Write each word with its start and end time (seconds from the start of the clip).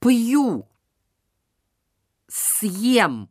пью, 0.00 0.66
съем. 2.28 3.28